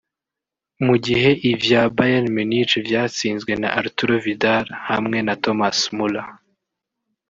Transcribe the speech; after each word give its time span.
mu 0.85 0.95
gihe 1.05 1.29
ivya 1.51 1.81
Bayern 1.95 2.25
Munich 2.35 2.71
vyatsinzwe 2.87 3.51
na 3.61 3.69
Arturo 3.79 4.13
Vidal 4.25 4.65
hamwe 4.89 5.17
na 5.25 5.33
Thomas 5.43 5.77
Muller 5.95 6.27